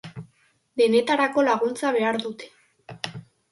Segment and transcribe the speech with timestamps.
[0.81, 2.51] Denetarako laguntza behar dute.